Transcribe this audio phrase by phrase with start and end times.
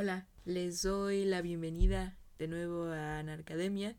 [0.00, 3.96] Hola, les doy la bienvenida de nuevo a Anarcademia.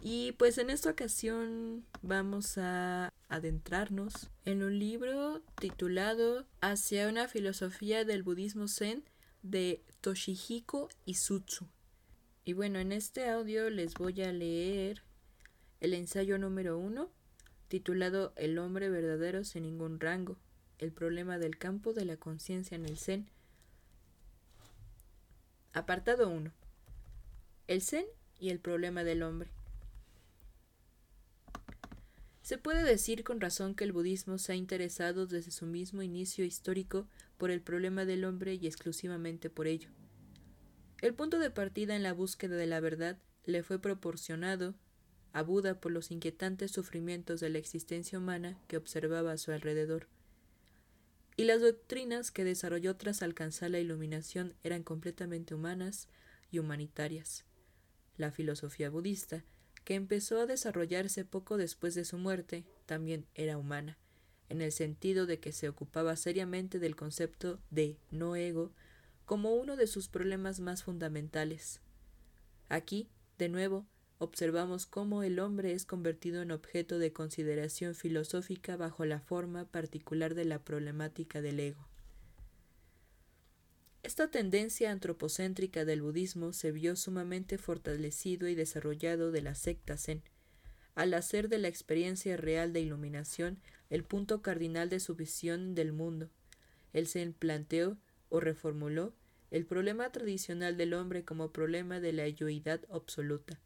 [0.00, 8.06] Y pues en esta ocasión vamos a adentrarnos en un libro titulado Hacia una filosofía
[8.06, 9.04] del budismo zen
[9.42, 11.68] de Toshihiko Isutsu.
[12.46, 15.02] Y bueno, en este audio les voy a leer
[15.80, 17.10] el ensayo número uno
[17.68, 20.38] titulado El hombre verdadero sin ningún rango,
[20.78, 23.28] el problema del campo de la conciencia en el zen
[25.72, 26.50] Apartado 1.
[27.68, 28.04] El Zen
[28.40, 29.52] y el problema del hombre.
[32.42, 36.44] Se puede decir con razón que el budismo se ha interesado desde su mismo inicio
[36.44, 37.06] histórico
[37.38, 39.90] por el problema del hombre y exclusivamente por ello.
[41.02, 44.74] El punto de partida en la búsqueda de la verdad le fue proporcionado
[45.32, 50.08] a Buda por los inquietantes sufrimientos de la existencia humana que observaba a su alrededor
[51.40, 56.06] y las doctrinas que desarrolló tras alcanzar la iluminación eran completamente humanas
[56.50, 57.46] y humanitarias.
[58.18, 59.42] La filosofía budista,
[59.84, 63.96] que empezó a desarrollarse poco después de su muerte, también era humana,
[64.50, 68.74] en el sentido de que se ocupaba seriamente del concepto de no ego
[69.24, 71.80] como uno de sus problemas más fundamentales.
[72.68, 73.86] Aquí, de nuevo,
[74.20, 80.34] observamos cómo el hombre es convertido en objeto de consideración filosófica bajo la forma particular
[80.34, 81.88] de la problemática del ego.
[84.02, 90.22] Esta tendencia antropocéntrica del budismo se vio sumamente fortalecido y desarrollado de la secta Zen,
[90.94, 95.94] al hacer de la experiencia real de iluminación el punto cardinal de su visión del
[95.94, 96.28] mundo.
[96.92, 97.96] El Zen planteó
[98.28, 99.14] o reformuló
[99.50, 103.58] el problema tradicional del hombre como problema de la yoidad absoluta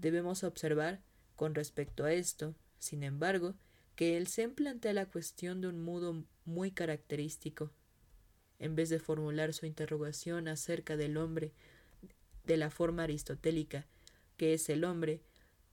[0.00, 1.00] Debemos observar,
[1.34, 3.54] con respecto a esto, sin embargo,
[3.96, 7.72] que el Zen plantea la cuestión de un modo muy característico.
[8.60, 11.52] En vez de formular su interrogación acerca del hombre
[12.44, 13.86] de la forma aristotélica,
[14.36, 15.20] que es el hombre,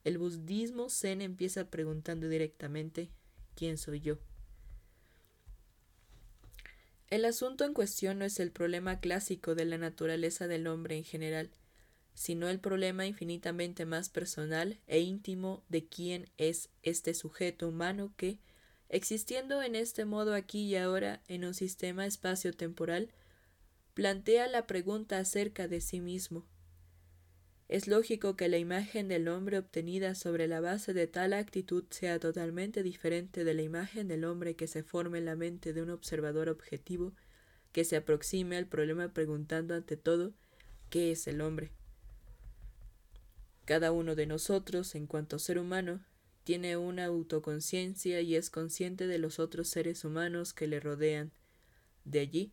[0.04, 3.10] el budismo Zen empieza preguntando directamente
[3.56, 4.18] ¿quién soy yo?
[7.10, 11.04] El asunto en cuestión no es el problema clásico de la naturaleza del hombre en
[11.04, 11.52] general,
[12.16, 18.40] sino el problema infinitamente más personal e íntimo de quién es este sujeto humano que,
[18.90, 23.10] existiendo en este modo aquí y ahora en un sistema espacio-temporal,
[23.94, 26.46] plantea la pregunta acerca de sí mismo.
[27.68, 32.20] Es lógico que la imagen del hombre obtenida sobre la base de tal actitud sea
[32.20, 35.90] totalmente diferente de la imagen del hombre que se forma en la mente de un
[35.90, 37.14] observador objetivo
[37.72, 40.34] que se aproxime al problema preguntando ante todo
[40.90, 41.72] ¿qué es el hombre?
[43.66, 46.04] Cada uno de nosotros, en cuanto ser humano,
[46.44, 51.32] tiene una autoconciencia y es consciente de los otros seres humanos que le rodean.
[52.04, 52.52] De allí,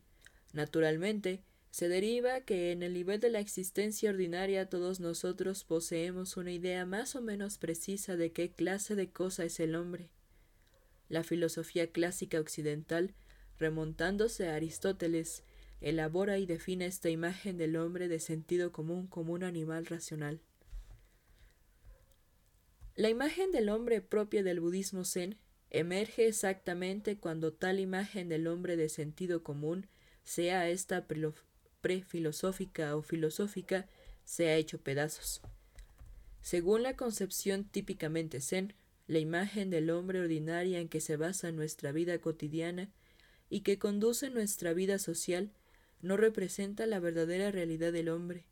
[0.51, 6.51] naturalmente, se deriva que en el nivel de la existencia ordinaria todos nosotros poseemos una
[6.51, 10.09] idea más o menos precisa de qué clase de cosa es el hombre.
[11.09, 13.13] La filosofía clásica occidental,
[13.59, 15.43] remontándose a Aristóteles,
[15.81, 20.41] elabora y define esta imagen del hombre de sentido común como un animal racional.
[22.95, 25.37] La imagen del hombre propia del budismo zen
[25.71, 29.87] emerge exactamente cuando tal imagen del hombre de sentido común,
[30.23, 31.07] sea esta
[31.81, 33.87] prefilosófica o filosófica,
[34.25, 35.41] se ha hecho pedazos.
[36.41, 38.75] Según la concepción típicamente zen,
[39.07, 42.91] la imagen del hombre ordinaria en que se basa nuestra vida cotidiana
[43.49, 45.51] y que conduce nuestra vida social
[46.01, 48.45] no representa la verdadera realidad del hombre.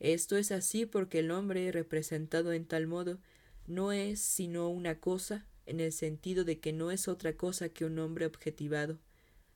[0.00, 3.20] Esto es así porque el hombre, representado en tal modo,
[3.66, 7.84] no es sino una cosa en el sentido de que no es otra cosa que
[7.84, 8.98] un hombre objetivado,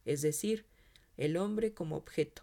[0.04, 0.66] es decir,
[1.16, 2.42] el hombre como objeto.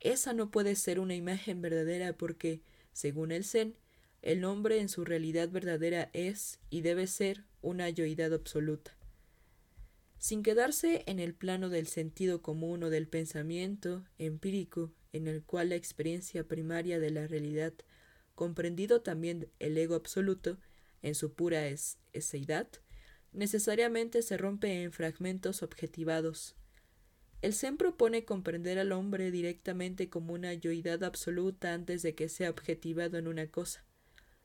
[0.00, 2.62] Esa no puede ser una imagen verdadera porque,
[2.92, 3.76] según el Zen,
[4.22, 8.96] el hombre en su realidad verdadera es y debe ser una yoidad absoluta.
[10.18, 15.68] Sin quedarse en el plano del sentido común o del pensamiento empírico, en el cual
[15.68, 17.74] la experiencia primaria de la realidad,
[18.34, 20.58] comprendido también el ego absoluto,
[21.06, 22.66] en su pura es eseidad,
[23.32, 26.56] necesariamente se rompe en fragmentos objetivados.
[27.42, 32.50] El Zen propone comprender al hombre directamente como una yoidad absoluta antes de que sea
[32.50, 33.84] objetivado en una cosa.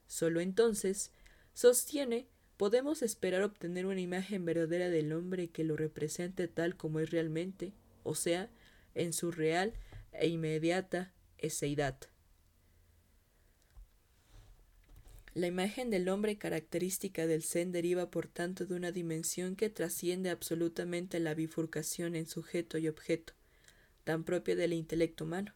[0.06, 1.12] Solo entonces,
[1.56, 2.28] sostiene,
[2.58, 7.74] podemos esperar obtener una imagen verdadera del hombre que lo represente tal como es realmente,
[8.04, 8.52] o sea,
[8.94, 9.74] en su real
[10.12, 12.11] e inmediata eseidad.
[15.34, 20.30] La imagen del hombre característica del Zen deriva por tanto de una dimensión que trasciende
[20.30, 23.34] absolutamente la bifurcación en sujeto y objeto,
[24.04, 25.54] tan propia del intelecto humano.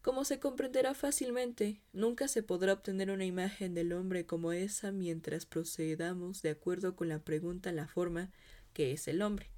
[0.00, 5.44] Como se comprenderá fácilmente, nunca se podrá obtener una imagen del hombre como esa mientras
[5.44, 8.30] procedamos de acuerdo con la pregunta en la forma
[8.74, 9.50] que es el hombre.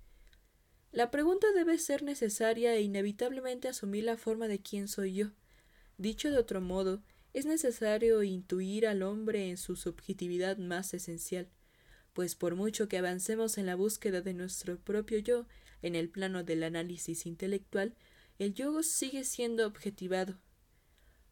[0.93, 5.33] La pregunta debe ser necesaria e inevitablemente asumir la forma de quién soy yo.
[5.99, 7.03] Dicho de otro modo,
[7.37, 11.51] es necesario intuir al hombre en su subjetividad más esencial,
[12.15, 15.47] pues por mucho que avancemos en la búsqueda de nuestro propio yo
[15.83, 17.95] en el plano del análisis intelectual,
[18.39, 20.39] el yo sigue siendo objetivado.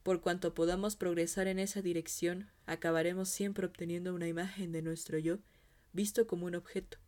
[0.02, 5.38] Por cuanto podamos progresar en esa dirección, acabaremos siempre obteniendo una imagen de nuestro yo,
[5.94, 6.98] visto como un objeto.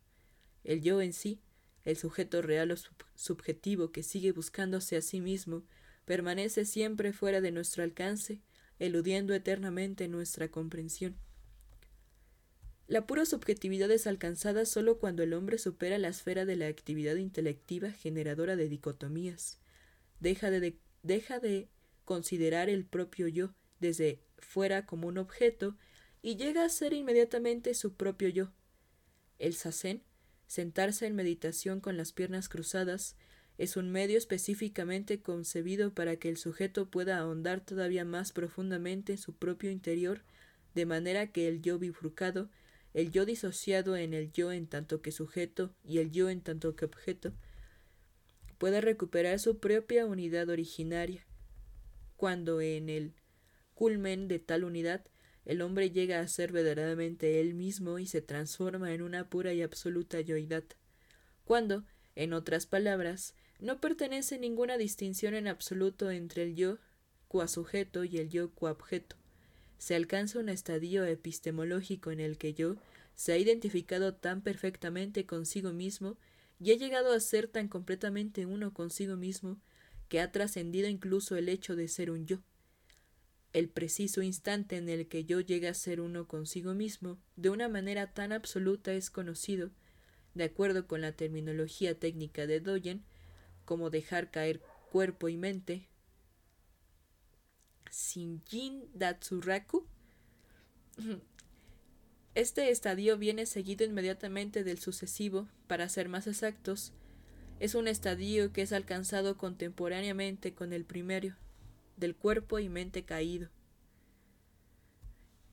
[0.63, 1.39] El yo en sí,
[1.85, 2.75] el sujeto real o
[3.13, 5.61] subjetivo que sigue buscándose a sí mismo,
[6.05, 8.41] permanece siempre fuera de nuestro alcance,
[8.79, 11.15] eludiendo eternamente nuestra comprensión.
[12.87, 17.17] La pura subjetividad es alcanzada sólo cuando el hombre supera la esfera de la actividad
[17.17, 19.59] intelectiva generadora de dicotomías.
[20.21, 21.69] Deja de, de
[22.05, 25.77] considerar el propio yo desde fuera como un objeto
[26.21, 28.53] y llega a ser inmediatamente su propio yo.
[29.37, 30.03] El sasen,
[30.47, 33.17] sentarse en meditación con las piernas cruzadas,
[33.57, 39.17] es un medio específicamente concebido para que el sujeto pueda ahondar todavía más profundamente en
[39.17, 40.21] su propio interior,
[40.75, 42.49] de manera que el yo bifurcado,
[42.93, 46.75] el yo disociado en el yo en tanto que sujeto y el yo en tanto
[46.75, 47.33] que objeto,
[48.57, 51.25] pueda recuperar su propia unidad originaria.
[52.15, 53.13] Cuando en el
[53.73, 55.05] culmen de tal unidad
[55.45, 59.61] el hombre llega a ser verdaderamente él mismo y se transforma en una pura y
[59.61, 60.65] absoluta yoidad.
[61.45, 66.77] Cuando, en otras palabras, no pertenece ninguna distinción en absoluto entre el yo
[67.47, 69.15] sujeto y el yo objeto.
[69.77, 72.77] Se alcanza un estadio epistemológico en el que yo
[73.15, 76.17] se ha identificado tan perfectamente consigo mismo
[76.59, 79.59] y ha llegado a ser tan completamente uno consigo mismo
[80.09, 82.39] que ha trascendido incluso el hecho de ser un yo.
[83.53, 87.69] El preciso instante en el que yo llega a ser uno consigo mismo de una
[87.69, 89.71] manera tan absoluta es conocido,
[90.33, 93.03] de acuerdo con la terminología técnica de Doyen,
[93.67, 94.61] como dejar caer
[94.91, 95.89] cuerpo y mente.
[97.91, 99.85] Shinjin Datsuraku.
[102.33, 106.93] Este estadio viene seguido inmediatamente del sucesivo, para ser más exactos.
[107.59, 111.35] Es un estadio que es alcanzado contemporáneamente con el primero,
[111.95, 113.49] del cuerpo y mente caído.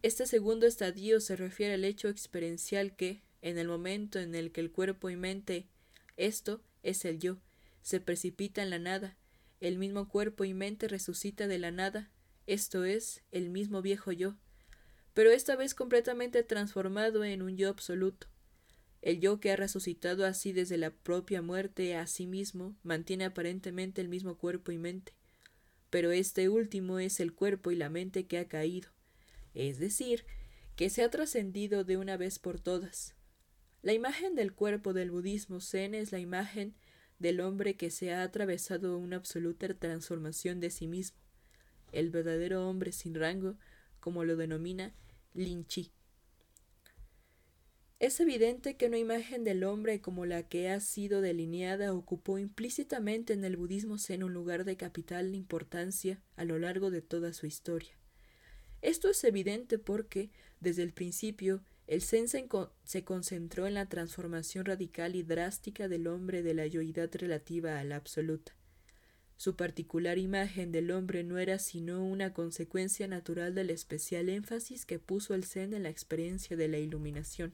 [0.02, 4.60] Este segundo estadio se refiere al hecho experiencial que, en el momento en el que
[4.60, 5.67] el cuerpo y mente,
[6.19, 7.38] esto es el yo,
[7.84, 9.16] se precipita en la nada,
[9.60, 12.10] el mismo cuerpo y mente resucita de la nada,
[12.46, 14.36] esto es, el mismo viejo yo,
[15.12, 18.26] pero esta vez completamente transformado en un yo absoluto.
[19.02, 24.00] El yo que ha resucitado así desde la propia muerte a sí mismo mantiene aparentemente
[24.00, 25.12] el mismo cuerpo y mente,
[25.90, 28.88] pero este último es el cuerpo y la mente que ha caído,
[29.52, 30.25] es decir,
[30.75, 33.14] que se ha trascendido de una vez por todas.
[33.82, 36.75] La imagen del cuerpo del budismo zen es la imagen
[37.25, 41.17] del hombre que se ha atravesado una absoluta transformación de sí mismo,
[41.91, 43.56] el verdadero hombre sin rango,
[43.99, 44.93] como lo denomina
[45.32, 45.91] Lin Chi.
[47.99, 53.32] Es evidente que una imagen del hombre como la que ha sido delineada ocupó implícitamente
[53.32, 57.46] en el budismo zen un lugar de capital importancia a lo largo de toda su
[57.46, 57.96] historia.
[58.82, 65.17] Esto es evidente porque, desde el principio, el Zen se, concentró en la transformación radical
[65.17, 68.56] y drástica del hombre de la yoidad relativa a la absoluta.
[69.36, 74.98] Su particular imagen del hombre no era sino una consecuencia natural del especial énfasis que
[74.98, 77.53] puso el Zen en la experiencia de la iluminación.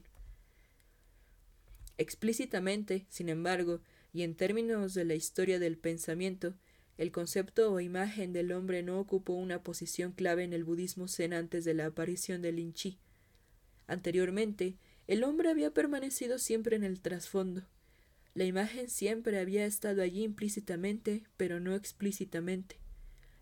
[1.97, 3.81] Explícitamente, sin embargo,
[4.13, 6.53] y en términos de la historia del pensamiento,
[6.97, 11.33] el concepto o imagen del hombre no ocupó una posición clave en el budismo zen
[11.33, 12.99] antes de la aparición del Inchi.
[13.91, 17.63] Anteriormente, el hombre había permanecido siempre en el trasfondo.
[18.33, 22.77] La imagen siempre había estado allí implícitamente, pero no explícitamente.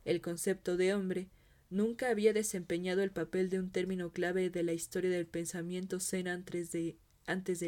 [0.06, 1.27] El concepto de hombre
[1.70, 6.27] nunca había desempeñado el papel de un término clave de la historia del pensamiento zen
[6.27, 7.63] antes de, antes.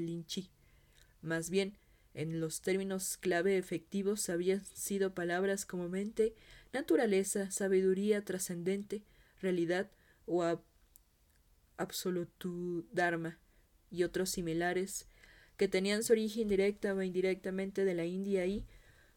[1.21, 1.77] Más bien,
[2.15, 6.33] en los términos clave efectivos habían sido palabras como mente,
[6.73, 9.03] naturaleza, sabiduría trascendente,
[9.39, 9.91] realidad
[10.25, 10.41] o
[11.81, 13.39] Absolutu Dharma
[13.89, 15.07] y otros similares
[15.57, 18.65] que tenían su origen directa o indirectamente de la India y,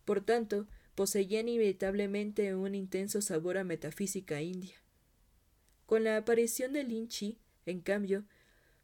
[0.04, 4.76] por tanto, poseían inevitablemente un intenso sabor a metafísica india.
[5.86, 8.24] Con la aparición de Linchi, en cambio,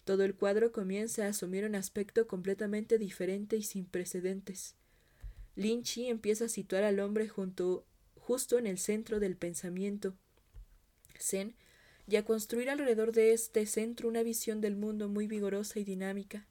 [0.05, 4.75] todo el cuadro comienza a asumir un aspecto completamente diferente y sin precedentes.
[5.55, 10.17] Linchi empieza a situar al hombre junto, justo en el centro del pensamiento
[11.19, 11.55] zen
[12.07, 16.47] y a construir alrededor de este centro una visión del mundo muy vigorosa y dinámica.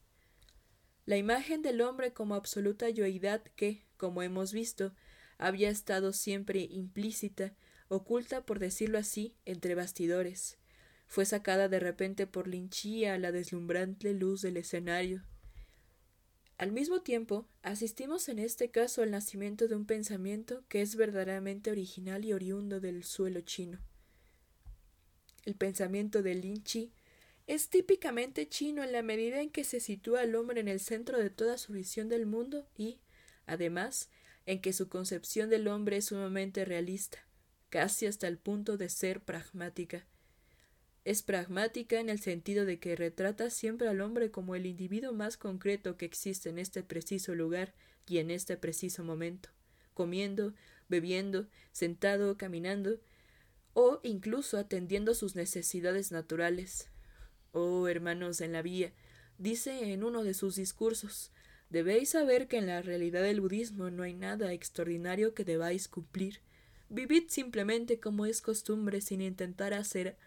[1.05, 4.93] La imagen del hombre como absoluta yoidad que, como hemos visto,
[5.37, 7.53] había estado siempre implícita,
[7.87, 10.59] oculta, por decirlo así, entre bastidores,
[11.07, 15.23] fue sacada de repente por Linchía a la deslumbrante luz del escenario.
[16.59, 21.71] Al mismo tiempo, asistimos en este caso al nacimiento de un pensamiento que es verdaderamente
[21.71, 23.79] original y oriundo del suelo chino.
[25.45, 26.91] El pensamiento de Lin Chi
[27.47, 31.17] es típicamente chino en la medida en que se sitúa al hombre en el centro
[31.17, 32.99] de toda su visión del mundo y,
[33.47, 34.09] además,
[34.45, 37.25] en que su concepción del hombre es sumamente realista,
[37.69, 40.05] casi hasta el punto de ser pragmática.
[41.05, 45.37] Es pragmática en el sentido de que retrata siempre al hombre como el individuo más
[45.37, 47.73] concreto que existe en este preciso lugar
[48.07, 49.49] y en este preciso momento,
[49.93, 50.53] comiendo,
[50.87, 52.99] bebiendo, sentado, caminando,
[53.81, 56.89] o incluso atendiendo sus necesidades naturales.
[57.53, 58.91] Oh, hermanos en la vía,
[59.37, 61.31] dice en uno de sus discursos,
[61.69, 66.41] debéis saber que en la realidad del budismo no hay nada extraordinario que debáis cumplir.
[66.89, 70.17] Vivid simplemente como es costumbre sin intentar hacer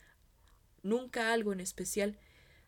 [0.83, 2.19] nunca algo en especial,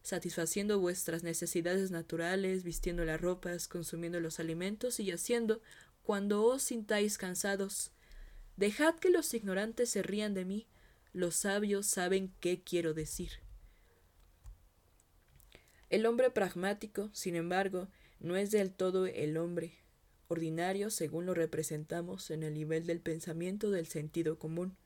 [0.02, 5.62] satisfaciendo vuestras necesidades naturales, vistiendo las ropas, consumiendo los alimentos y haciendo
[6.02, 7.90] cuando os sintáis cansados.
[8.56, 10.66] Dejad que los ignorantes se rían de mí,
[11.12, 13.30] los sabios saben qué quiero decir.
[15.90, 17.88] El hombre pragmático, sin embargo,
[18.20, 19.78] no es del todo el hombre
[20.28, 24.76] ordinario según lo representamos en el nivel del pensamiento del sentido común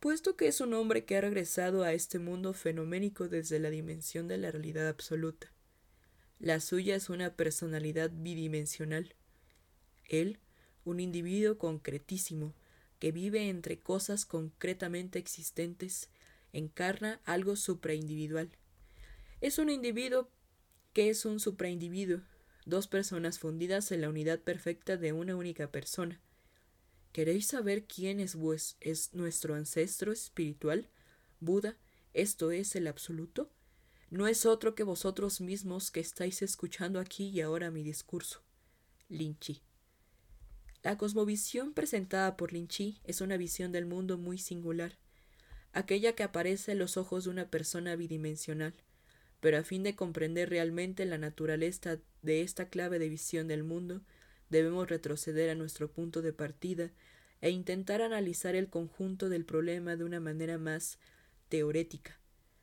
[0.00, 4.28] puesto que es un hombre que ha regresado a este mundo fenoménico desde la dimensión
[4.28, 5.52] de la realidad absoluta.
[6.38, 9.14] La suya es una personalidad bidimensional.
[10.08, 10.38] Él,
[10.84, 12.54] un individuo concretísimo,
[12.98, 16.10] que vive entre cosas concretamente existentes,
[16.52, 18.50] encarna algo supraindividual.
[19.40, 20.30] Es un individuo
[20.92, 22.22] que es un supraindividuo,
[22.64, 26.20] dos personas fundidas en la unidad perfecta de una única persona,
[27.12, 28.36] ¿Queréis saber quién es,
[28.80, 30.88] es nuestro ancestro espiritual?
[31.40, 31.76] Buda,
[32.12, 33.50] esto es el absoluto.
[34.10, 38.42] No es otro que vosotros mismos que estáis escuchando aquí y ahora mi discurso.
[39.08, 39.62] Linchi.
[40.82, 44.96] La cosmovisión presentada por Linchi es una visión del mundo muy singular,
[45.72, 48.74] aquella que aparece en los ojos de una persona bidimensional.
[49.40, 54.02] Pero a fin de comprender realmente la naturaleza de esta clave de visión del mundo,
[54.50, 56.90] Debemos retroceder a nuestro punto de partida
[57.40, 60.98] e intentar analizar el conjunto del problema de una manera más
[61.48, 62.18] teorética.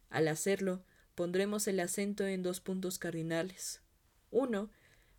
[0.10, 3.82] Al hacerlo, pondremos el acento en dos puntos cardinales.
[4.32, 4.70] Uno,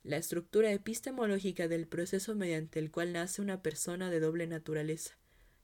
[0.07, 5.19] la estructura epistemológica del proceso mediante el cual nace una persona de doble naturaleza.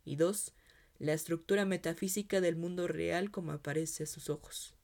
[0.04, 0.52] Y dos,
[0.99, 4.75] la estructura metafísica del mundo real como aparece a sus ojos.